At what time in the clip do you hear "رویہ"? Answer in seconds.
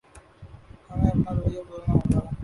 1.35-1.61